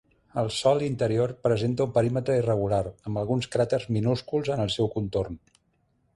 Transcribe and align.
El 0.41 0.47
sòl 0.59 0.79
interior 0.85 1.33
presenta 1.47 1.85
un 1.89 1.93
perímetre 1.97 2.39
irregular, 2.39 2.81
amb 3.11 3.23
alguns 3.25 3.51
cràters 3.57 3.87
minúsculs 3.99 4.53
en 4.57 4.65
el 4.67 4.75
seu 4.79 4.91
contorn. 4.99 5.41